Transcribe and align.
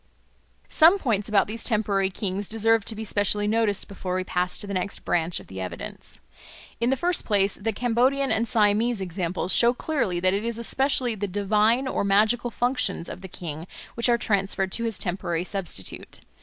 Some 0.67 0.97
points 0.97 1.29
about 1.29 1.45
these 1.45 1.63
temporary 1.63 2.09
kings 2.09 2.47
deserve 2.47 2.83
to 2.85 2.95
be 2.95 3.03
specially 3.03 3.45
noticed 3.47 3.87
before 3.87 4.15
we 4.15 4.23
pass 4.23 4.57
to 4.57 4.65
the 4.65 4.73
next 4.73 5.05
branch 5.05 5.39
of 5.39 5.45
the 5.45 5.61
evidence. 5.61 6.21
In 6.79 6.89
the 6.89 6.97
first 6.97 7.23
place, 7.23 7.53
the 7.53 7.71
Cambodian 7.71 8.31
and 8.31 8.47
Siamese 8.47 8.99
examples 8.99 9.53
show 9.53 9.75
clearly 9.75 10.19
that 10.19 10.33
it 10.33 10.43
is 10.43 10.57
especially 10.57 11.13
the 11.13 11.27
divine 11.27 11.87
or 11.87 12.03
magical 12.03 12.49
functions 12.49 13.09
of 13.09 13.21
the 13.21 13.27
king 13.27 13.67
which 13.93 14.09
are 14.09 14.17
transferred 14.17 14.71
to 14.71 14.85
his 14.85 14.97
temporary 14.97 15.43
substitute. 15.43 16.21